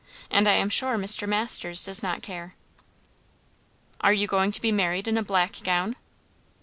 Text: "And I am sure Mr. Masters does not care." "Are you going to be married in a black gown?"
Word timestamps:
"And 0.31 0.47
I 0.49 0.53
am 0.53 0.71
sure 0.71 0.97
Mr. 0.97 1.27
Masters 1.29 1.85
does 1.85 2.01
not 2.01 2.23
care." 2.23 2.55
"Are 3.99 4.13
you 4.13 4.25
going 4.25 4.51
to 4.51 4.59
be 4.59 4.71
married 4.71 5.07
in 5.07 5.15
a 5.15 5.21
black 5.21 5.61
gown?" 5.63 5.95